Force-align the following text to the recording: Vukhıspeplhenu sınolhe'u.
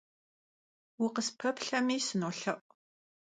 Vukhıspeplhenu 0.99 1.97
sınolhe'u. 2.05 2.59